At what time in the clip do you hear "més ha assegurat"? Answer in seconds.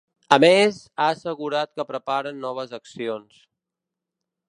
0.43-1.73